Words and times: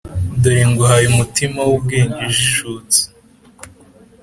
dore 0.41 0.63
nguhaye 0.71 1.05
umutima 1.13 1.59
w’ubwenge 1.69 2.19
ujijutse; 2.31 3.01